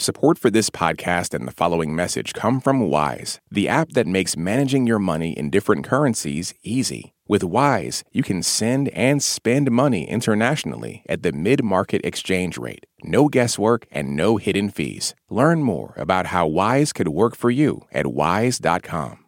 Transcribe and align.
Support 0.00 0.38
for 0.38 0.48
this 0.48 0.70
podcast 0.70 1.34
and 1.34 1.44
the 1.44 1.52
following 1.52 1.92
message 1.92 2.32
come 2.32 2.60
from 2.60 2.88
Wise, 2.88 3.40
the 3.50 3.68
app 3.68 3.90
that 3.94 4.06
makes 4.06 4.36
managing 4.36 4.86
your 4.86 5.00
money 5.00 5.32
in 5.32 5.50
different 5.50 5.84
currencies 5.84 6.54
easy. 6.62 7.14
With 7.26 7.42
Wise, 7.42 8.04
you 8.12 8.22
can 8.22 8.44
send 8.44 8.90
and 8.90 9.20
spend 9.20 9.72
money 9.72 10.08
internationally 10.08 11.02
at 11.08 11.24
the 11.24 11.32
mid 11.32 11.64
market 11.64 12.00
exchange 12.04 12.56
rate. 12.58 12.86
No 13.02 13.26
guesswork 13.26 13.88
and 13.90 14.14
no 14.14 14.36
hidden 14.36 14.70
fees. 14.70 15.16
Learn 15.30 15.64
more 15.64 15.94
about 15.96 16.26
how 16.26 16.46
Wise 16.46 16.92
could 16.92 17.08
work 17.08 17.34
for 17.34 17.50
you 17.50 17.80
at 17.90 18.06
wise.com. 18.06 19.24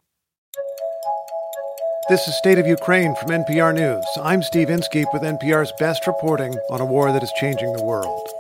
This 2.08 2.28
is 2.28 2.38
State 2.38 2.58
of 2.58 2.66
Ukraine 2.68 3.16
from 3.16 3.30
NPR 3.30 3.74
News. 3.74 4.06
I'm 4.22 4.44
Steve 4.44 4.70
Inskeep 4.70 5.08
with 5.12 5.22
NPR's 5.22 5.72
best 5.80 6.06
reporting 6.06 6.54
on 6.70 6.80
a 6.80 6.86
war 6.86 7.10
that 7.10 7.24
is 7.24 7.32
changing 7.40 7.72
the 7.72 7.82
world. 7.82 8.30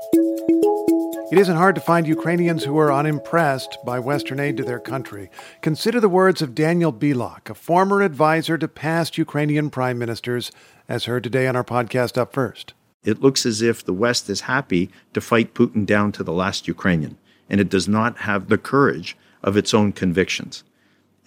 It 1.30 1.38
isn't 1.38 1.56
hard 1.56 1.76
to 1.76 1.80
find 1.80 2.08
Ukrainians 2.08 2.64
who 2.64 2.76
are 2.76 2.92
unimpressed 2.92 3.78
by 3.84 4.00
Western 4.00 4.40
aid 4.40 4.56
to 4.56 4.64
their 4.64 4.80
country. 4.80 5.30
Consider 5.60 6.00
the 6.00 6.08
words 6.08 6.42
of 6.42 6.56
Daniel 6.56 6.92
Bilak, 6.92 7.48
a 7.48 7.54
former 7.54 8.02
advisor 8.02 8.58
to 8.58 8.66
past 8.66 9.16
Ukrainian 9.16 9.70
prime 9.70 9.96
ministers, 9.96 10.50
as 10.88 11.04
heard 11.04 11.22
today 11.22 11.46
on 11.46 11.54
our 11.54 11.62
podcast 11.62 12.18
Up 12.18 12.32
First. 12.32 12.74
It 13.04 13.20
looks 13.20 13.46
as 13.46 13.62
if 13.62 13.84
the 13.84 13.92
West 13.92 14.28
is 14.28 14.40
happy 14.40 14.90
to 15.14 15.20
fight 15.20 15.54
Putin 15.54 15.86
down 15.86 16.10
to 16.12 16.24
the 16.24 16.32
last 16.32 16.66
Ukrainian, 16.66 17.16
and 17.48 17.60
it 17.60 17.68
does 17.68 17.86
not 17.86 18.18
have 18.18 18.48
the 18.48 18.58
courage 18.58 19.16
of 19.40 19.56
its 19.56 19.72
own 19.72 19.92
convictions. 19.92 20.64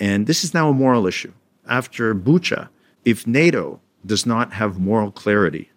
And 0.02 0.27
this 0.27 0.44
is 0.44 0.53
now 0.53 0.67
a 0.67 0.73
moral 0.73 1.08
issue. 1.08 1.31
After 1.66 2.13
Bucha, 2.13 2.67
if 3.05 3.25
NATO 3.25 3.80
does 4.05 4.25
not 4.25 4.52
have 4.52 4.77
moral 4.77 5.11
clarity 5.11 5.72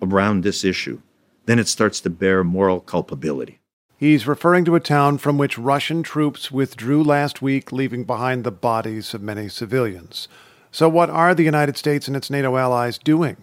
around 0.00 0.44
this 0.44 0.64
issue, 0.64 1.00
then 1.48 1.58
it 1.58 1.66
starts 1.66 1.98
to 1.98 2.10
bear 2.10 2.44
moral 2.44 2.78
culpability. 2.78 3.58
He's 3.96 4.26
referring 4.26 4.66
to 4.66 4.74
a 4.74 4.80
town 4.80 5.16
from 5.16 5.38
which 5.38 5.56
Russian 5.56 6.02
troops 6.02 6.52
withdrew 6.52 7.02
last 7.02 7.40
week, 7.40 7.72
leaving 7.72 8.04
behind 8.04 8.44
the 8.44 8.52
bodies 8.52 9.14
of 9.14 9.22
many 9.22 9.48
civilians. 9.48 10.28
So, 10.70 10.90
what 10.90 11.08
are 11.08 11.34
the 11.34 11.44
United 11.44 11.78
States 11.78 12.06
and 12.06 12.14
its 12.14 12.28
NATO 12.28 12.58
allies 12.58 12.98
doing? 12.98 13.38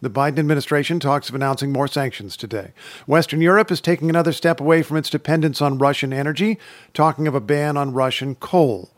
The 0.00 0.08
Biden 0.08 0.38
administration 0.38 1.00
talks 1.00 1.28
of 1.28 1.34
announcing 1.34 1.72
more 1.72 1.88
sanctions 1.88 2.36
today. 2.36 2.74
Western 3.08 3.40
Europe 3.40 3.72
is 3.72 3.80
taking 3.80 4.08
another 4.08 4.32
step 4.32 4.60
away 4.60 4.82
from 4.84 4.96
its 4.96 5.10
dependence 5.10 5.60
on 5.60 5.78
Russian 5.78 6.12
energy, 6.12 6.60
talking 6.94 7.26
of 7.26 7.34
a 7.34 7.40
ban 7.40 7.76
on 7.76 7.92
Russian 7.92 8.36
coal. 8.36 8.90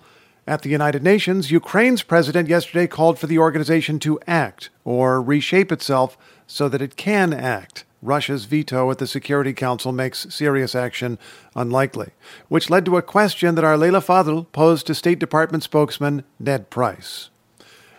At 0.46 0.60
the 0.60 0.68
United 0.68 1.02
Nations, 1.02 1.50
Ukraine's 1.50 2.02
president 2.02 2.50
yesterday 2.50 2.86
called 2.86 3.18
for 3.18 3.26
the 3.26 3.38
organization 3.38 3.98
to 4.00 4.20
act 4.26 4.68
or 4.84 5.22
reshape 5.22 5.72
itself 5.72 6.18
so 6.46 6.68
that 6.68 6.82
it 6.82 6.96
can 6.96 7.32
act. 7.32 7.86
Russia's 8.02 8.46
veto 8.46 8.90
at 8.90 8.98
the 8.98 9.06
Security 9.06 9.52
Council 9.52 9.92
makes 9.92 10.26
serious 10.34 10.74
action 10.74 11.18
unlikely, 11.54 12.10
which 12.48 12.70
led 12.70 12.84
to 12.86 12.96
a 12.96 13.02
question 13.02 13.54
that 13.54 13.64
our 13.64 13.76
Leila 13.76 14.00
Fadel 14.00 14.50
posed 14.52 14.86
to 14.86 14.94
State 14.94 15.18
Department 15.18 15.62
spokesman 15.62 16.24
Ned 16.38 16.70
Price. 16.70 17.30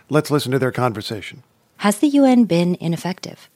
Let's 0.08 0.30
listen 0.30 0.52
to 0.52 0.58
their 0.58 0.72
conversation. 0.72 1.44
Has 1.78 1.98
the 1.98 2.08
UN 2.08 2.44
been 2.44 2.76
ineffective? 2.80 3.48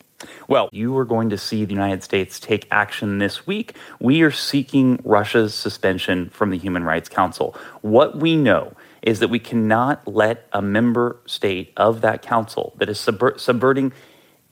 Well, 0.49 0.69
you 0.73 0.97
are 0.97 1.05
going 1.05 1.31
to 1.31 1.39
see 1.39 1.65
the 1.65 1.75
United 1.75 2.03
States 2.03 2.41
take 2.41 2.67
action 2.71 3.19
this 3.19 3.47
week. 3.47 3.77
We 4.01 4.23
are 4.23 4.31
seeking 4.31 5.01
Russia's 5.05 5.55
suspension 5.55 6.31
from 6.31 6.51
the 6.51 6.59
Human 6.59 6.85
Rights 6.85 7.09
Council. 7.09 7.55
What 7.83 8.17
we 8.17 8.37
know 8.37 8.73
is 9.03 9.19
that 9.21 9.29
we 9.29 9.39
cannot 9.39 10.07
let 10.09 10.49
a 10.53 10.63
member 10.63 11.19
state 11.27 11.73
of 11.77 12.01
that 12.01 12.23
council 12.23 12.73
that 12.79 12.89
is 12.89 12.99
subver- 12.99 13.39
subverting 13.39 13.93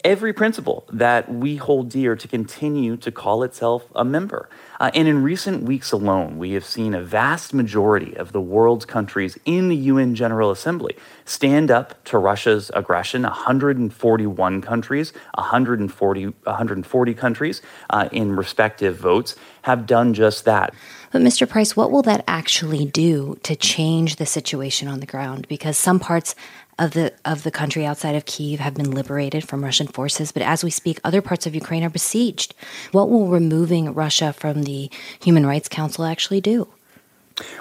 every 0.04 0.32
principle 0.34 0.84
that 0.92 1.32
we 1.32 1.56
hold 1.56 1.88
dear 1.88 2.14
to 2.14 2.28
continue 2.28 2.96
to 2.98 3.10
call 3.10 3.42
itself 3.42 3.86
a 3.94 4.04
member. 4.04 4.48
Uh, 4.78 4.90
and 4.94 5.08
in 5.08 5.22
recent 5.22 5.62
weeks 5.62 5.92
alone, 5.92 6.36
we 6.36 6.52
have 6.52 6.64
seen 6.64 6.94
a 6.94 7.02
vast 7.02 7.54
majority 7.54 8.14
of 8.16 8.32
the 8.32 8.40
world's 8.40 8.84
countries 8.84 9.38
in 9.46 9.68
the 9.68 9.76
UN 9.76 10.14
General 10.14 10.50
Assembly 10.50 10.94
stand 11.24 11.70
up 11.70 12.04
to 12.04 12.18
Russia's 12.18 12.70
aggression. 12.74 13.22
141 13.22 14.60
countries, 14.60 15.12
140, 15.36 16.24
140 16.26 17.14
countries 17.14 17.62
uh, 17.88 18.08
in 18.12 18.36
respective 18.36 18.96
votes 18.96 19.36
have 19.62 19.86
done 19.86 20.12
just 20.12 20.44
that. 20.44 20.74
But, 21.10 21.22
Mr. 21.22 21.48
Price, 21.48 21.76
what 21.76 21.92
will 21.92 22.02
that 22.02 22.24
actually 22.26 22.84
do 22.84 23.38
to 23.44 23.54
change 23.54 24.16
the 24.16 24.26
situation 24.26 24.88
on 24.88 24.98
the 25.00 25.06
ground? 25.06 25.46
Because 25.48 25.78
some 25.78 26.00
parts 26.00 26.34
of 26.78 26.92
the 26.92 27.12
of 27.24 27.42
the 27.42 27.50
country 27.50 27.84
outside 27.86 28.14
of 28.14 28.24
Kiev 28.24 28.60
have 28.60 28.74
been 28.74 28.90
liberated 28.90 29.46
from 29.46 29.64
Russian 29.64 29.86
forces, 29.86 30.32
but 30.32 30.42
as 30.42 30.64
we 30.64 30.70
speak, 30.70 31.00
other 31.04 31.22
parts 31.22 31.46
of 31.46 31.54
Ukraine 31.54 31.84
are 31.84 31.90
besieged. 31.90 32.54
What 32.92 33.10
will 33.10 33.28
removing 33.28 33.94
Russia 33.94 34.32
from 34.32 34.64
the 34.64 34.90
Human 35.22 35.46
Rights 35.46 35.68
Council 35.68 36.04
actually 36.04 36.40
do? 36.40 36.68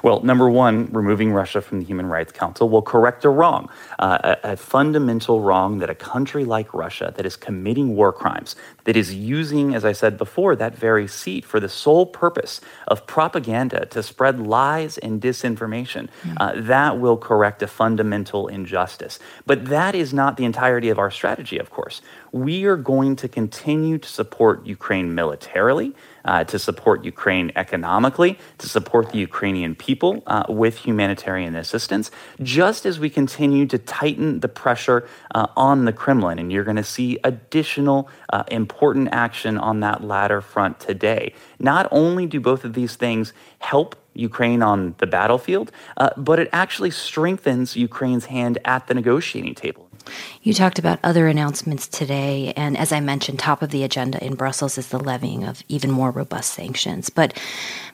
Well, 0.03 0.21
number 0.21 0.49
one, 0.49 0.91
removing 0.91 1.33
Russia 1.33 1.59
from 1.59 1.79
the 1.79 1.85
Human 1.85 2.05
Rights 2.05 2.31
Council 2.31 2.69
will 2.69 2.83
correct 2.83 3.25
a 3.25 3.29
wrong, 3.29 3.69
uh, 3.97 4.35
a, 4.43 4.51
a, 4.51 4.57
fundamental 4.57 5.41
wrong 5.41 5.79
that 5.79 5.89
a 5.89 5.95
country 5.95 6.45
like 6.45 6.73
Russia, 6.75 7.11
that 7.15 7.25
is 7.25 7.35
committing 7.35 7.95
war 7.95 8.13
crimes, 8.13 8.55
that 8.83 8.95
is 8.95 9.15
using, 9.15 9.73
as 9.73 9.83
I 9.83 9.91
said 9.91 10.15
before, 10.17 10.55
that 10.55 10.75
very 10.75 11.07
seat 11.07 11.43
for 11.43 11.59
the 11.59 11.69
sole 11.69 12.05
purpose 12.05 12.61
of 12.87 13.07
propaganda 13.07 13.87
to 13.87 14.03
spread 14.03 14.39
lies 14.39 14.99
and 14.99 15.19
disinformation, 15.19 16.09
mm. 16.21 16.37
uh, 16.39 16.53
that 16.55 16.99
will 16.99 17.17
correct 17.17 17.63
a 17.63 17.67
fundamental 17.67 18.47
injustice. 18.47 19.17
But 19.47 19.65
that 19.65 19.95
is 19.95 20.13
not 20.13 20.37
the 20.37 20.45
entirety 20.45 20.89
of 20.89 20.99
our 20.99 21.09
strategy, 21.09 21.57
of 21.57 21.71
course. 21.71 22.01
We 22.31 22.65
are 22.65 22.77
going 22.77 23.15
to 23.17 23.27
continue 23.27 23.97
to 23.97 24.07
support 24.07 24.67
Ukraine 24.67 25.15
militarily 25.15 25.95
uh, 26.25 26.43
to 26.45 26.59
support 26.59 27.03
Ukraine 27.03 27.51
economically, 27.55 28.37
to 28.57 28.69
support 28.69 29.11
the 29.11 29.19
Ukrainian 29.19 29.75
people 29.75 30.23
uh, 30.27 30.43
with 30.49 30.77
humanitarian 30.79 31.55
assistance, 31.55 32.11
just 32.41 32.85
as 32.85 32.99
we 32.99 33.09
continue 33.09 33.65
to 33.67 33.77
tighten 33.77 34.39
the 34.39 34.47
pressure 34.47 35.07
uh, 35.35 35.47
on 35.55 35.85
the 35.85 35.93
Kremlin. 35.93 36.39
And 36.39 36.51
you're 36.51 36.63
going 36.63 36.77
to 36.77 36.83
see 36.83 37.19
additional 37.23 38.09
uh, 38.31 38.43
important 38.49 39.09
action 39.11 39.57
on 39.57 39.81
that 39.81 40.03
latter 40.03 40.41
front 40.41 40.79
today. 40.79 41.33
Not 41.59 41.87
only 41.91 42.25
do 42.25 42.39
both 42.39 42.63
of 42.63 42.73
these 42.73 42.95
things 42.95 43.33
help 43.59 43.95
Ukraine 44.13 44.61
on 44.61 44.95
the 44.99 45.07
battlefield, 45.07 45.71
uh, 45.97 46.09
but 46.17 46.39
it 46.39 46.49
actually 46.51 46.91
strengthens 46.91 47.75
Ukraine's 47.75 48.25
hand 48.25 48.59
at 48.65 48.87
the 48.87 48.93
negotiating 48.93 49.55
table. 49.55 49.89
You 50.41 50.53
talked 50.53 50.79
about 50.79 50.99
other 51.03 51.27
announcements 51.27 51.87
today, 51.87 52.53
and 52.55 52.77
as 52.77 52.91
I 52.91 52.99
mentioned, 52.99 53.39
top 53.39 53.61
of 53.61 53.69
the 53.69 53.83
agenda 53.83 54.23
in 54.23 54.35
Brussels 54.35 54.77
is 54.77 54.89
the 54.89 54.99
levying 54.99 55.43
of 55.43 55.63
even 55.69 55.91
more 55.91 56.11
robust 56.11 56.53
sanctions. 56.53 57.09
But, 57.09 57.33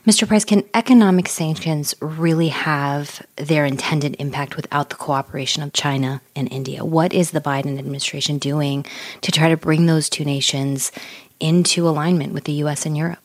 Mr. 0.06 0.26
Price, 0.26 0.44
can 0.44 0.64
economic 0.74 1.28
sanctions 1.28 1.94
really 2.00 2.48
have 2.48 3.24
their 3.36 3.64
intended 3.64 4.16
impact 4.18 4.56
without 4.56 4.90
the 4.90 4.96
cooperation 4.96 5.62
of 5.62 5.72
China 5.72 6.20
and 6.34 6.50
India? 6.52 6.84
What 6.84 7.12
is 7.12 7.30
the 7.30 7.40
Biden 7.40 7.78
administration 7.78 8.38
doing 8.38 8.84
to 9.20 9.30
try 9.30 9.48
to 9.48 9.56
bring 9.56 9.86
those 9.86 10.10
two 10.10 10.24
nations 10.24 10.90
into 11.38 11.88
alignment 11.88 12.32
with 12.32 12.44
the 12.44 12.52
U.S. 12.52 12.84
and 12.84 12.96
Europe? 12.96 13.18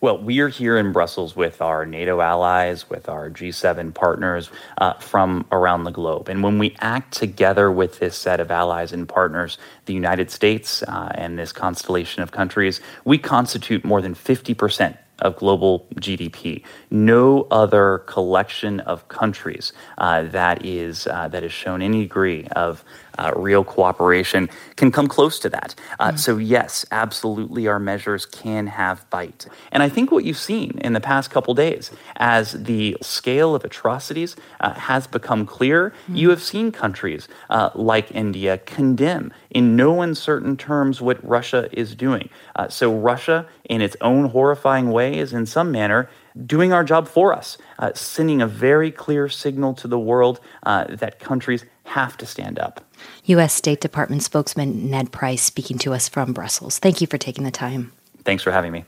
Well, 0.00 0.18
we 0.18 0.38
are 0.40 0.48
here 0.48 0.78
in 0.78 0.92
Brussels 0.92 1.34
with 1.34 1.60
our 1.60 1.84
NATO 1.84 2.20
allies, 2.20 2.88
with 2.88 3.08
our 3.08 3.28
G7 3.30 3.92
partners 3.92 4.48
uh, 4.80 4.92
from 4.94 5.44
around 5.50 5.82
the 5.82 5.90
globe. 5.90 6.28
And 6.28 6.40
when 6.40 6.60
we 6.60 6.76
act 6.78 7.14
together 7.14 7.68
with 7.68 7.98
this 7.98 8.16
set 8.16 8.38
of 8.38 8.52
allies 8.52 8.92
and 8.92 9.08
partners, 9.08 9.58
the 9.86 9.94
United 9.94 10.30
States 10.30 10.84
uh, 10.84 11.10
and 11.16 11.36
this 11.36 11.52
constellation 11.52 12.22
of 12.22 12.30
countries, 12.30 12.80
we 13.04 13.18
constitute 13.18 13.84
more 13.84 14.00
than 14.00 14.14
50% 14.14 14.96
of 15.20 15.36
global 15.36 15.86
GDP. 15.96 16.62
No 16.90 17.46
other 17.50 17.98
collection 18.06 18.80
of 18.80 19.08
countries 19.08 19.72
uh, 19.98 20.22
that 20.22 20.64
is 20.64 21.06
uh, 21.06 21.28
that 21.28 21.42
has 21.42 21.52
shown 21.52 21.82
any 21.82 22.02
degree 22.02 22.46
of 22.52 22.84
uh, 23.18 23.32
real 23.36 23.64
cooperation 23.64 24.48
can 24.76 24.90
come 24.90 25.08
close 25.08 25.38
to 25.40 25.48
that. 25.50 25.74
Uh, 25.98 26.12
mm. 26.12 26.18
So, 26.18 26.38
yes, 26.38 26.86
absolutely, 26.90 27.66
our 27.66 27.78
measures 27.78 28.24
can 28.24 28.68
have 28.68 29.08
bite. 29.10 29.46
And 29.72 29.82
I 29.82 29.88
think 29.88 30.10
what 30.10 30.24
you've 30.24 30.38
seen 30.38 30.78
in 30.82 30.92
the 30.92 31.00
past 31.00 31.30
couple 31.30 31.54
days, 31.54 31.90
as 32.16 32.52
the 32.52 32.96
scale 33.02 33.54
of 33.54 33.64
atrocities 33.64 34.36
uh, 34.60 34.74
has 34.74 35.06
become 35.06 35.46
clear, 35.46 35.92
mm. 36.08 36.16
you 36.16 36.30
have 36.30 36.42
seen 36.42 36.70
countries 36.70 37.28
uh, 37.50 37.70
like 37.74 38.14
India 38.14 38.58
condemn 38.58 39.32
in 39.50 39.74
no 39.74 40.00
uncertain 40.00 40.56
terms 40.56 41.00
what 41.00 41.22
Russia 41.26 41.68
is 41.72 41.94
doing. 41.94 42.28
Uh, 42.54 42.68
so, 42.68 42.94
Russia, 42.94 43.46
in 43.64 43.80
its 43.80 43.96
own 44.00 44.26
horrifying 44.26 44.90
way, 44.90 45.07
is 45.16 45.32
in 45.32 45.46
some 45.46 45.70
manner 45.70 46.08
doing 46.46 46.72
our 46.72 46.84
job 46.84 47.08
for 47.08 47.32
us, 47.32 47.58
uh, 47.78 47.92
sending 47.94 48.40
a 48.40 48.46
very 48.46 48.90
clear 48.90 49.28
signal 49.28 49.74
to 49.74 49.88
the 49.88 49.98
world 49.98 50.40
that 50.64 51.18
countries 51.18 51.64
have 51.84 52.16
to 52.18 52.26
stand 52.26 52.58
up. 52.58 52.84
U.S. 53.24 53.54
State 53.54 53.80
Department 53.80 54.22
spokesman 54.22 54.90
Ned 54.90 55.12
Price 55.12 55.42
speaking 55.42 55.78
to 55.78 55.92
us 55.94 56.08
from 56.08 56.32
Brussels. 56.32 56.78
Thank 56.78 57.00
you 57.00 57.06
for 57.06 57.18
taking 57.18 57.44
the 57.44 57.50
time. 57.50 57.92
Thanks 58.24 58.42
for 58.42 58.52
having 58.52 58.72
me. 58.72 58.84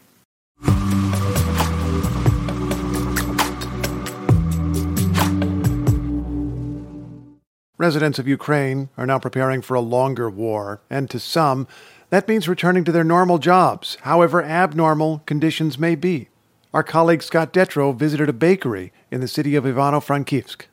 Residents 7.81 8.19
of 8.19 8.29
Ukraine 8.29 8.91
are 8.99 9.07
now 9.07 9.19
preparing 9.19 9.63
for 9.63 9.75
a 9.75 9.81
longer 9.81 10.29
war, 10.29 10.83
and 10.91 11.09
to 11.09 11.19
some, 11.19 11.67
that 12.11 12.29
means 12.29 12.49
returning 12.49 12.85
to 12.85 12.93
their 12.93 13.05
normal 13.05 13.39
jobs, 13.39 13.97
however 14.03 14.43
abnormal 14.43 15.23
conditions 15.27 15.79
may 15.79 15.95
be. 15.95 16.29
Our 16.75 16.83
colleague 16.83 17.23
Scott 17.23 17.53
Detrow 17.53 17.95
visited 17.95 18.29
a 18.29 18.33
bakery 18.33 18.93
in 19.11 19.21
the 19.21 19.29
city 19.29 19.57
of 19.57 19.65
Ivano-Frankivsk. 19.65 20.67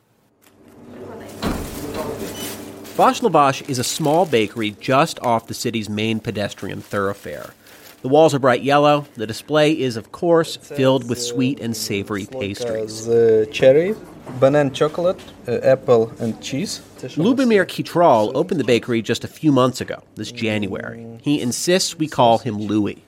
Vash 2.98 3.20
Lavash 3.20 3.68
is 3.68 3.78
a 3.78 3.84
small 3.84 4.26
bakery 4.26 4.72
just 4.72 5.20
off 5.20 5.46
the 5.46 5.54
city's 5.54 5.88
main 5.88 6.18
pedestrian 6.18 6.80
thoroughfare. 6.80 7.54
The 8.00 8.08
walls 8.08 8.32
are 8.32 8.38
bright 8.38 8.62
yellow. 8.62 9.06
The 9.14 9.26
display 9.26 9.72
is, 9.72 9.96
of 9.96 10.12
course, 10.12 10.56
filled 10.56 11.08
with 11.08 11.18
uh, 11.18 11.22
sweet 11.22 11.58
and 11.58 11.76
savory 11.76 12.28
uh, 12.28 12.38
pastries. 12.38 13.06
The 13.06 13.48
cherry, 13.50 13.96
banana 14.38 14.70
chocolate, 14.70 15.20
uh, 15.48 15.58
apple, 15.64 16.12
and 16.20 16.40
cheese. 16.40 16.80
Lubomir 17.16 17.66
Kitral 17.66 18.30
opened 18.36 18.60
the 18.60 18.64
bakery 18.64 19.02
just 19.02 19.24
a 19.24 19.28
few 19.28 19.50
months 19.50 19.80
ago, 19.80 20.02
this 20.14 20.30
mm. 20.30 20.36
January. 20.36 21.18
He 21.22 21.40
insists 21.40 21.98
we 21.98 22.06
call 22.06 22.38
him 22.38 22.56
Louis. 22.56 23.02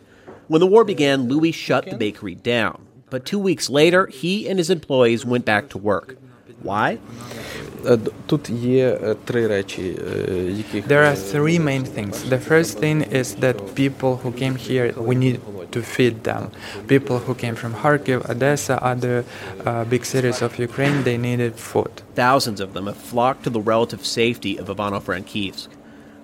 When 0.49 0.61
the 0.61 0.67
war 0.67 0.85
began, 0.85 1.29
Louis 1.29 1.53
shut 1.53 1.87
the 1.89 1.97
bakery 1.97 2.35
down. 2.35 2.87
But 3.11 3.25
two 3.25 3.39
weeks 3.39 3.71
later, 3.71 4.09
he 4.09 4.49
and 4.49 4.59
his 4.59 4.71
employees 4.71 5.25
went 5.25 5.45
back 5.45 5.69
to 5.71 5.79
work. 5.79 6.17
Why? 6.64 6.98
Тут 8.26 8.50
є 8.50 8.98
три 9.26 9.48
речі, 9.48 10.00
яких 10.58 10.88
There 10.88 11.04
are 11.04 11.16
three 11.16 11.60
main 11.60 11.84
things. 11.96 12.16
The 12.30 12.40
first 12.52 12.80
thing 12.80 12.98
is 13.22 13.36
that 13.36 13.56
people 13.76 14.12
who 14.24 14.32
came 14.42 14.56
here, 14.56 14.94
we 15.10 15.16
need 15.16 15.38
to 15.76 15.82
feed 15.96 16.16
them. 16.24 16.44
People 16.88 17.18
who 17.26 17.34
came 17.44 17.56
from 17.62 17.72
Kharkiv, 17.82 18.20
Odessa, 18.34 18.76
other 18.92 19.16
uh, 19.66 19.84
big 19.94 20.04
cities 20.14 20.40
of 20.46 20.52
Ukraine, 20.68 20.98
they 21.08 21.18
needed 21.30 21.54
food. 21.72 21.94
Thousands 22.24 22.60
of 22.66 22.70
them 22.76 22.86
have 22.92 23.02
flocked 23.12 23.42
to 23.46 23.50
the 23.58 23.64
relative 23.74 24.04
safety 24.20 24.54
of 24.62 24.66
Ivano-Frankivsk. 24.74 25.68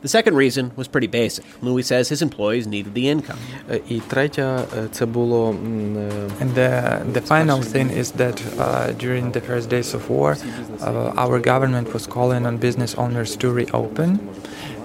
The 0.06 0.11
second 0.11 0.37
reason 0.37 0.70
was 0.76 0.87
pretty 0.87 1.08
basic. 1.08 1.44
Louis 1.61 1.82
says 1.82 2.08
his 2.08 2.23
employees 2.23 2.69
needed 2.69 2.94
the 2.94 3.08
income. 3.08 3.41
And 6.41 6.55
the, 6.55 7.05
the 7.12 7.20
final 7.20 7.61
thing 7.61 7.91
is 7.91 8.12
that 8.12 8.41
uh, 8.56 8.93
during 8.93 9.32
the 9.32 9.41
first 9.41 9.69
days 9.69 9.94
of 9.94 10.08
war, 10.08 10.37
uh, 10.81 11.12
our 11.17 11.41
government 11.41 11.93
was 11.93 12.06
calling 12.06 12.47
on 12.47 12.56
business 12.58 12.94
owners 12.94 13.35
to 13.38 13.50
reopen. 13.50 14.20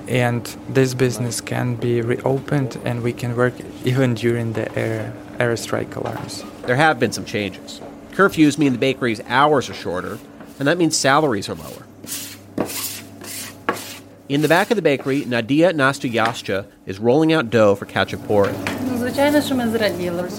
And 0.07 0.44
this 0.68 0.95
business 0.95 1.39
can 1.39 1.75
be 1.75 2.01
reopened 2.01 2.79
and 2.83 3.03
we 3.03 3.13
can 3.13 3.35
work 3.35 3.53
even 3.85 4.15
during 4.15 4.53
the 4.53 4.75
air, 4.75 5.56
strike. 5.56 5.95
alarms. 5.97 6.44
There 6.65 6.77
have 6.77 7.00
been 7.00 7.12
some 7.12 7.25
changes. 7.25 7.79
Curfews 8.13 8.57
mean 8.57 8.71
the 8.71 8.79
bakery's 8.79 9.21
hours 9.27 9.69
are 9.69 9.75
shorter, 9.75 10.17
and 10.57 10.67
that 10.67 10.79
means 10.79 10.97
salaries 10.97 11.47
are 11.47 11.53
lower. 11.53 11.85
In 14.31 14.42
the 14.42 14.48
back 14.48 14.72
of 14.72 14.78
the 14.78 14.81
bakery, 14.81 15.25
Nadia 15.25 15.74
Nastoyascha 15.74 16.66
is 16.86 17.00
rolling 17.00 17.33
out 17.33 17.50
dough 17.50 17.75
for 17.75 17.86
khachapuri. 17.86 18.56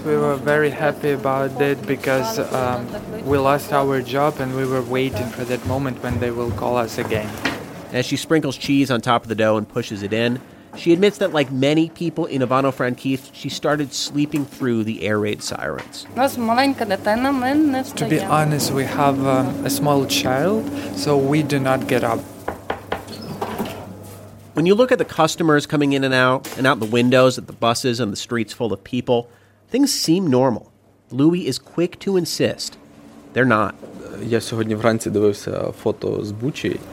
We 0.07 0.17
were 0.17 0.37
very 0.37 0.71
happy 0.71 1.11
about 1.11 1.61
it 1.61 1.87
because 1.87 2.39
um, 2.39 2.89
we 3.27 3.37
lost 3.37 3.71
our 3.71 4.01
job 4.01 4.41
and 4.41 4.57
we 4.57 4.65
were 4.65 4.81
waiting 4.81 5.27
for 5.27 5.45
that 5.45 5.67
moment 5.67 6.03
when 6.03 6.19
they 6.21 6.31
will 6.31 6.53
call 6.53 6.79
us 6.79 6.97
again. 6.97 7.29
As 7.93 8.07
she 8.07 8.17
sprinkles 8.17 8.57
cheese 8.57 8.91
on 8.91 9.03
top 9.03 9.25
of 9.25 9.29
the 9.29 9.35
dough 9.35 9.59
and 9.59 9.69
pushes 9.69 10.03
it 10.03 10.15
in, 10.15 10.41
she 10.75 10.95
admits 10.95 11.19
that, 11.19 11.35
like 11.35 11.53
many 11.53 11.91
people 11.91 12.25
in 12.25 12.41
Ivano-Frankivsk, 12.41 13.35
she 13.35 13.51
started 13.51 13.93
sleeping 13.93 14.47
through 14.47 14.85
the 14.85 15.03
air 15.03 15.19
raid 15.19 15.43
sirens. 15.43 16.07
To 16.15 18.07
be 18.09 18.21
honest, 18.21 18.73
we 18.73 18.85
have 18.85 19.27
um, 19.27 19.67
a 19.67 19.71
small 19.71 20.07
child, 20.07 20.67
so 20.97 21.19
we 21.19 21.43
do 21.43 21.61
not 21.61 21.89
get 21.89 22.03
up 22.05 22.21
when 24.55 24.67
you 24.67 24.75
look 24.75 24.93
at 24.93 24.99
the 24.99 25.05
customers 25.05 25.67
coming 25.67 25.93
in 25.93 26.05
and 26.05 26.15
out, 26.15 26.59
and 26.59 26.67
out 26.67 26.81
the 26.81 26.87
windows 26.87 27.39
at 27.39 27.47
the 27.47 27.53
buses 27.53 28.01
and 28.01 28.13
the 28.13 28.17
streets 28.17 28.53
full 28.53 28.73
of 28.73 28.85
people, 28.85 29.31
things 29.69 29.93
seem 29.93 30.27
normal. 30.27 30.71
Louis 31.11 31.47
is 31.47 31.59
quick 31.59 31.99
to 32.01 32.17
insist 32.17 32.77
they're 33.33 33.45
not. 33.45 33.75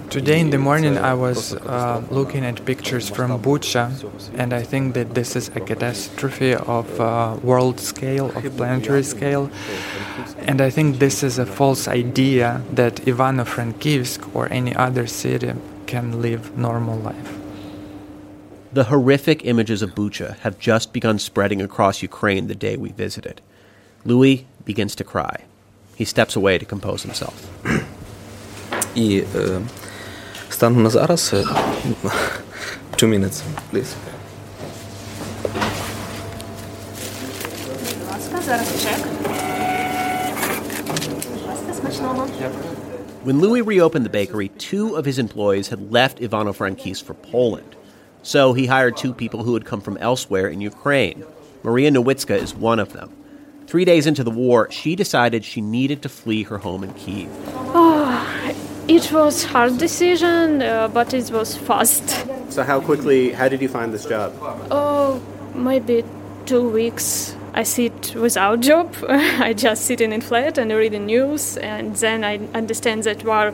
Today 0.10 0.40
in 0.40 0.50
the 0.50 0.58
morning 0.58 0.98
I 0.98 1.14
was 1.14 1.54
uh, 1.54 2.02
looking 2.10 2.46
at 2.46 2.64
pictures 2.66 3.10
from 3.10 3.40
Bucha, 3.42 3.92
and 4.36 4.54
I 4.54 4.64
think 4.64 4.94
that 4.94 5.14
this 5.14 5.36
is 5.36 5.50
a 5.50 5.60
catastrophe 5.60 6.56
of 6.56 7.00
uh, 7.00 7.38
world 7.44 7.80
scale, 7.80 8.36
of 8.36 8.56
planetary 8.56 9.04
scale. 9.04 9.52
And 10.40 10.62
I 10.62 10.70
think 10.70 11.00
this 11.00 11.22
is 11.22 11.38
a 11.38 11.46
false 11.46 11.88
idea 11.88 12.64
that 12.72 12.96
Ivano-Frankivsk 12.96 14.34
or 14.34 14.52
any 14.52 14.74
other 14.76 15.06
city 15.06 15.54
can 15.86 16.22
live 16.22 16.58
normal 16.58 16.98
life. 16.98 17.39
The 18.73 18.85
horrific 18.85 19.45
images 19.45 19.83
of 19.83 19.95
Bucha 19.95 20.37
have 20.39 20.59
just 20.59 20.93
begun 20.93 21.19
spreading 21.19 21.63
across 21.63 22.03
Ukraine 22.03 22.49
the 22.49 22.57
day 22.57 22.77
we 22.77 22.91
visited. 22.91 23.41
Louis 24.05 24.47
begins 24.65 24.95
to 24.97 25.05
cry. 25.05 25.45
He 25.95 26.05
steps 26.05 26.35
away 26.37 26.59
to 26.59 26.65
compose 26.65 27.03
himself. 27.03 27.35
І 28.95 29.19
е, 29.19 29.61
станом 30.51 30.83
на 30.83 30.91
зараз 30.91 31.33
е, 31.33 31.45
two 32.97 33.09
minutes, 33.09 33.43
please. 33.73 33.95
When 43.25 43.41
Louis 43.41 43.63
reopened 43.63 44.05
the 44.05 44.11
bakery, 44.11 44.49
two 44.71 44.97
of 44.97 45.07
his 45.07 45.19
employees 45.19 45.69
had 45.69 45.81
left 45.91 46.19
Ivano-Frankivsk 46.21 47.03
for 47.05 47.15
Poland. 47.15 47.75
So 48.24 48.54
he 48.54 48.66
hired 48.68 48.98
two 48.98 49.14
people 49.14 49.44
who 49.44 49.54
had 49.54 49.66
come 49.66 49.82
from 49.82 49.98
elsewhere 49.98 50.48
in 50.48 50.62
Ukraine. 50.62 51.24
Maria 51.64 51.92
Nowicka 51.92 52.38
is 52.38 52.54
one 52.54 52.80
of 52.80 52.94
them. 52.94 53.12
Three 53.68 53.86
days 53.86 54.08
into 54.08 54.24
the 54.24 54.32
war, 54.32 54.70
she 54.72 54.96
decided 54.96 55.46
she 55.46 55.62
needed 55.62 56.02
to 56.02 56.10
flee 56.10 56.44
her 56.44 56.58
home 56.58 56.84
in 56.84 56.94
Kiev. 56.94 57.30
It 58.90 59.12
was 59.12 59.44
hard 59.44 59.78
decision, 59.78 60.64
uh, 60.64 60.88
but 60.88 61.14
it 61.14 61.30
was 61.30 61.56
fast. 61.56 62.26
So 62.50 62.64
how 62.64 62.82
quickly, 62.82 63.32
how 63.32 63.48
did 63.48 63.62
you 63.62 63.70
find 63.70 63.94
this 63.94 64.04
job? 64.04 64.34
Oh, 64.72 65.22
maybe 65.54 66.04
two 66.48 66.68
weeks. 66.68 67.36
I 67.54 67.62
sit 67.62 68.16
without 68.16 68.62
job. 68.62 68.96
I 69.08 69.54
just 69.54 69.86
sit 69.86 70.02
in 70.02 70.12
a 70.12 70.20
flat 70.22 70.58
and 70.58 70.72
read 70.72 70.94
the 70.94 71.00
news, 71.00 71.56
and 71.58 71.96
then 71.98 72.24
I 72.24 72.40
understand 72.56 73.04
that 73.04 73.24
war 73.24 73.54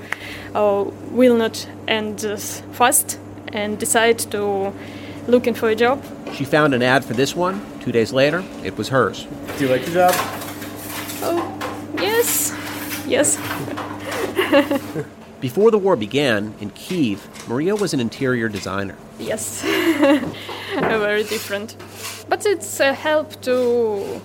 uh, 0.53 0.85
will 1.11 1.35
not 1.35 1.67
end 1.85 2.23
uh, 2.23 2.37
fast, 2.37 3.19
and 3.55 3.79
decide 3.79 4.19
to 4.19 4.73
looking 5.27 5.53
for 5.53 5.69
a 5.69 5.75
job. 5.75 6.03
She 6.33 6.43
found 6.43 6.73
an 6.73 6.83
ad 6.83 7.05
for 7.05 7.13
this 7.13 7.35
one. 7.35 7.61
Two 7.79 7.91
days 7.91 8.11
later, 8.11 8.43
it 8.63 8.77
was 8.77 8.89
hers. 8.89 9.25
Do 9.57 9.65
you 9.65 9.71
like 9.71 9.85
the 9.85 9.91
job? 9.91 10.13
Oh, 11.23 11.41
yes, 11.99 12.53
yes. 13.07 13.37
Before 15.39 15.71
the 15.71 15.77
war 15.77 15.95
began, 15.95 16.53
in 16.59 16.69
Kiev, 16.71 17.27
Maria 17.47 17.75
was 17.75 17.93
an 17.93 17.99
interior 17.99 18.49
designer. 18.49 18.95
Yes, 19.19 19.61
very 20.75 21.23
different. 21.23 21.75
But 22.27 22.45
it's 22.45 22.79
a 22.79 22.93
help 22.93 23.41
to 23.41 24.21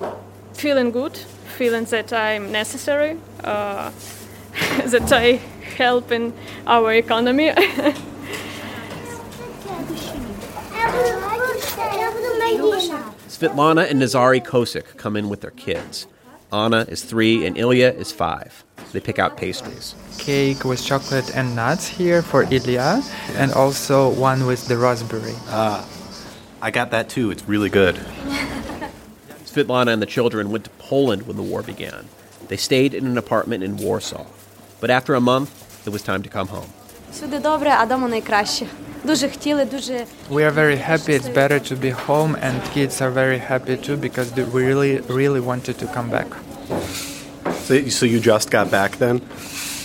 feeling 0.54 0.90
good, 0.90 1.16
feeling 1.58 1.84
that 1.84 2.12
I'm 2.12 2.50
necessary, 2.50 3.18
uh, 3.44 3.90
that 4.86 5.12
I 5.12 5.40
help 5.76 6.10
in 6.10 6.32
our 6.66 6.92
economy. 6.92 7.52
Svetlana 13.27 13.89
and 13.89 14.01
Nazari 14.01 14.41
Kosik 14.43 14.95
come 14.97 15.17
in 15.17 15.27
with 15.27 15.41
their 15.41 15.51
kids. 15.51 16.07
Anna 16.53 16.85
is 16.87 17.03
three 17.03 17.45
and 17.45 17.57
Ilya 17.57 17.89
is 17.91 18.11
five. 18.11 18.63
They 18.93 19.01
pick 19.01 19.19
out 19.19 19.35
pastries. 19.35 19.93
Cake 20.17 20.63
with 20.63 20.81
chocolate 20.81 21.35
and 21.35 21.53
nuts 21.53 21.85
here 21.87 22.21
for 22.21 22.43
Ilya, 22.43 23.03
and 23.35 23.51
also 23.51 24.09
one 24.09 24.45
with 24.45 24.67
the 24.69 24.77
raspberry. 24.77 25.33
Ah, 25.49 25.85
I 26.61 26.71
got 26.71 26.91
that 26.91 27.09
too. 27.09 27.29
It's 27.29 27.43
really 27.47 27.69
good. 27.69 27.95
Svetlana 29.45 29.91
and 29.91 30.01
the 30.01 30.05
children 30.05 30.49
went 30.49 30.63
to 30.63 30.69
Poland 30.79 31.27
when 31.27 31.35
the 31.35 31.43
war 31.43 31.61
began. 31.61 32.07
They 32.47 32.57
stayed 32.57 32.93
in 32.93 33.05
an 33.05 33.17
apartment 33.17 33.63
in 33.63 33.75
Warsaw. 33.75 34.25
But 34.79 34.89
after 34.91 35.13
a 35.15 35.19
month, 35.19 35.51
it 35.85 35.89
was 35.89 36.03
time 36.03 36.23
to 36.23 36.29
come 36.29 36.47
home. 36.47 36.71
Всюди 37.11 37.39
добре, 37.39 37.71
а 37.71 37.85
дома 37.85 38.07
найкраще. 38.07 38.67
Дуже 39.03 39.29
хотіли, 39.29 39.65
дуже 39.65 39.93
We 40.29 40.41
are 40.51 40.55
very 40.55 40.89
happy. 40.89 41.09
It's 41.09 41.33
better 41.33 41.59
to 41.71 41.75
be 41.75 41.91
home, 42.07 42.35
and 42.45 42.53
kids 42.77 43.01
are 43.01 43.11
very 43.13 43.39
happy 43.51 43.77
too 43.87 43.97
because 43.97 44.27
they 44.35 44.43
really, 44.53 45.01
really 45.07 45.41
wanted 45.41 45.75
to 45.83 45.87
come 45.95 46.09
back. 46.09 46.27
So, 47.67 47.73
so 47.89 48.05
you 48.05 48.19
just 48.19 48.47
got 48.51 48.69
back 48.71 48.91
then? 48.97 49.19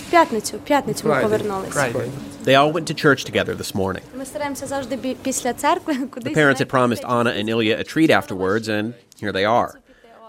в 0.07 0.09
п'ятницю, 0.11 0.57
в 0.57 0.59
п'ятницю 0.59 1.07
ми 1.07 1.21
повернулися. 1.21 1.71
Friday. 1.79 2.09
They 2.45 2.55
all 2.55 2.71
went 2.73 2.87
to 2.91 2.95
church 3.05 3.23
together 3.31 3.55
this 3.55 3.75
morning. 3.75 4.01
Ми 4.17 4.25
стараємося 4.25 4.67
завжди 4.67 4.95
бі- 4.95 5.15
після 5.23 5.53
церкви 5.53 5.93
The 5.93 6.07
кудись. 6.09 6.37
parents 6.37 6.59
had 6.61 6.65
promised 6.69 7.03
Anna 7.05 7.31
and 7.39 7.49
Ilya 7.49 7.75
a 7.79 7.83
treat 7.83 8.09
afterwards, 8.09 8.67
and 8.69 8.93
here 9.23 9.31
they 9.31 9.45
are. 9.45 9.69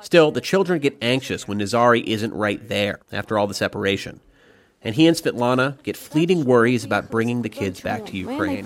Still, 0.02 0.30
the 0.32 0.40
children 0.52 0.76
get 0.86 0.94
anxious 1.00 1.40
when 1.48 1.58
Nazari 1.58 2.02
isn't 2.16 2.34
right 2.46 2.60
there 2.68 2.96
after 3.20 3.32
all 3.38 3.46
the 3.52 3.58
separation. 3.64 4.14
and 4.83 4.95
he 4.95 5.07
and 5.07 5.17
Svitlana 5.17 5.81
get 5.83 5.97
fleeting 5.97 6.45
worries 6.45 6.83
about 6.85 7.09
bringing 7.09 7.41
the 7.41 7.49
kids 7.49 7.81
back 7.81 8.05
to 8.05 8.17
Ukraine. 8.17 8.63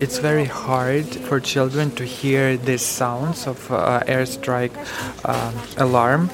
It's 0.00 0.18
very 0.18 0.46
hard 0.46 1.04
for 1.28 1.40
children 1.40 1.90
to 1.96 2.04
hear 2.04 2.56
these 2.56 2.82
sounds 2.82 3.46
of 3.46 3.70
uh, 3.70 4.00
airstrike 4.06 4.72
uh, 5.24 5.52
alarm. 5.76 6.30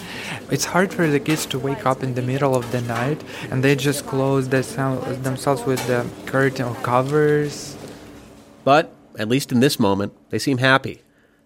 It's 0.51 0.65
hard 0.65 0.95
for 0.95 1.07
the 1.09 1.21
kids 1.21 1.47
to 1.47 1.59
wake 1.59 1.85
up 1.85 2.03
in 2.03 2.15
the 2.15 2.23
middle 2.23 2.55
of 2.55 2.71
the 2.71 2.81
night 2.83 3.23
and 3.51 3.63
they 3.65 3.75
just 3.75 4.07
close 4.07 4.49
themselves 4.49 5.65
with 5.67 5.85
the 5.89 6.07
curtain 6.27 6.67
or 6.67 6.75
covers. 6.77 7.77
But, 8.63 8.95
at 9.19 9.29
least 9.29 9.53
in 9.53 9.61
this 9.61 9.79
moment, 9.79 10.13
they 10.31 10.39
seem 10.39 10.59
happy. 10.59 11.03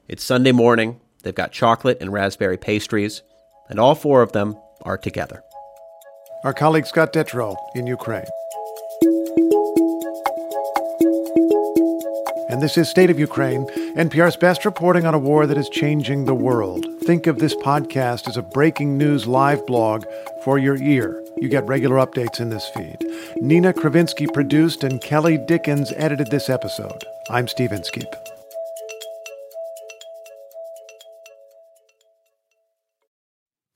It's 0.09 0.23
Sunday 0.23 0.53
morning, 0.53 1.01
they've 1.23 1.35
got 1.35 1.53
chocolate 1.53 1.99
and 2.01 2.13
raspberry 2.13 2.57
pastries, 2.57 3.23
and 3.69 3.79
all 3.79 3.95
four 3.95 4.23
of 4.23 4.33
them 4.33 4.57
are 4.83 4.99
together. 4.99 5.43
Our 6.45 6.55
colleague 6.55 6.87
Scott 6.87 7.13
Detrow 7.13 7.57
in 7.75 7.87
Ukraine. 7.87 8.25
And 12.51 12.63
this 12.63 12.79
is 12.79 12.89
State 12.89 13.11
of 13.11 13.19
Ukraine, 13.19 13.67
NPR's 13.95 14.37
best 14.37 14.65
reporting 14.65 15.05
on 15.05 15.15
a 15.15 15.19
war 15.19 15.47
that 15.47 15.59
is 15.59 15.69
changing 15.69 16.25
the 16.25 16.35
world. 16.35 16.87
Think 17.03 17.27
of 17.27 17.39
this 17.39 17.55
podcast 17.55 18.27
as 18.27 18.39
a 18.39 18.43
breaking 18.43 18.97
news 18.97 19.27
live 19.27 19.67
blog 19.67 20.07
for 20.45 20.59
your 20.59 20.77
ear. 20.77 21.23
You 21.37 21.49
get 21.49 21.67
regular 21.67 21.97
updates 21.97 22.41
in 22.41 22.49
this 22.49 22.67
feed. 22.69 23.05
Nina 23.37 23.75
Kravinsky 23.75 24.33
produced 24.33 24.83
and 24.83 25.01
Kelly 25.01 25.37
Dickens 25.37 25.93
edited 25.97 26.31
this 26.31 26.49
episode. 26.49 27.05
I'm 27.29 27.49
Steve 27.49 27.73
Inskeep. 27.73 28.38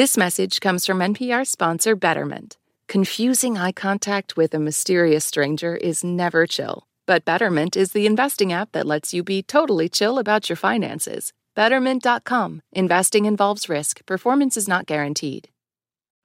This 0.00 0.16
message 0.16 0.60
comes 0.60 0.86
from 0.86 1.00
NPR 1.00 1.46
sponsor 1.46 1.94
Betterment. 1.94 2.56
Confusing 2.88 3.58
eye 3.58 3.70
contact 3.70 4.34
with 4.34 4.54
a 4.54 4.58
mysterious 4.58 5.26
stranger 5.26 5.76
is 5.76 6.02
never 6.02 6.46
chill, 6.46 6.84
but 7.06 7.26
Betterment 7.26 7.76
is 7.76 7.92
the 7.92 8.06
investing 8.06 8.50
app 8.50 8.72
that 8.72 8.86
lets 8.86 9.12
you 9.12 9.22
be 9.22 9.42
totally 9.42 9.90
chill 9.90 10.18
about 10.18 10.48
your 10.48 10.56
finances. 10.56 11.34
Betterment.com. 11.54 12.62
Investing 12.72 13.26
involves 13.26 13.68
risk, 13.68 14.06
performance 14.06 14.56
is 14.56 14.66
not 14.66 14.86
guaranteed. 14.86 15.50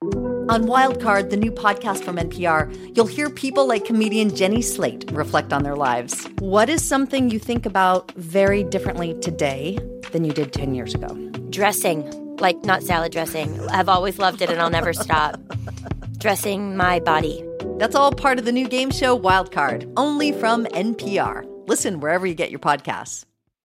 On 0.01 0.63
Wildcard, 0.63 1.29
the 1.29 1.35
new 1.35 1.51
podcast 1.51 2.01
from 2.01 2.15
NPR, 2.15 2.95
you'll 2.95 3.07
hear 3.07 3.29
people 3.29 3.67
like 3.67 3.83
comedian 3.83 4.33
Jenny 4.33 4.61
Slate 4.61 5.11
reflect 5.11 5.51
on 5.51 5.63
their 5.63 5.75
lives. 5.75 6.25
What 6.39 6.69
is 6.69 6.81
something 6.81 7.29
you 7.29 7.39
think 7.39 7.65
about 7.65 8.09
very 8.13 8.63
differently 8.63 9.19
today 9.19 9.77
than 10.13 10.23
you 10.23 10.31
did 10.31 10.53
10 10.53 10.73
years 10.73 10.95
ago? 10.95 11.09
Dressing 11.49 12.24
like 12.39 12.63
not 12.63 12.83
salad 12.83 13.11
dressing. 13.11 13.59
I've 13.69 13.89
always 13.89 14.19
loved 14.19 14.41
it 14.41 14.49
and 14.49 14.61
I'll 14.61 14.69
never 14.69 14.93
stop. 14.93 15.39
Dressing 16.17 16.75
my 16.77 16.99
body. 16.99 17.43
That's 17.77 17.95
all 17.95 18.11
part 18.11 18.39
of 18.39 18.45
the 18.45 18.51
new 18.51 18.67
game 18.67 18.91
show 18.91 19.17
Wildcard, 19.19 19.91
only 19.97 20.31
from 20.31 20.65
NPR. 20.65 21.45
Listen 21.67 21.99
wherever 21.99 22.25
you 22.25 22.35
get 22.35 22.51
your 22.51 22.59
podcasts. 22.59 23.25